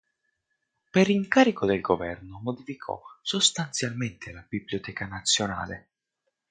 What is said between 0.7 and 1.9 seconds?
Per incarico del